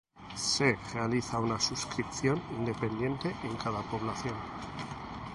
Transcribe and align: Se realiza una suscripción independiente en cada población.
Se 0.33 0.79
realiza 0.95 1.37
una 1.37 1.59
suscripción 1.59 2.41
independiente 2.59 3.35
en 3.43 3.55
cada 3.55 3.83
población. 3.83 4.33